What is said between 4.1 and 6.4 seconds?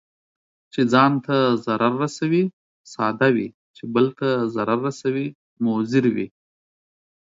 ته ضرر رسوي مضر وي.